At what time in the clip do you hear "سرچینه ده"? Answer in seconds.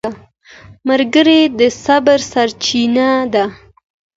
2.31-3.45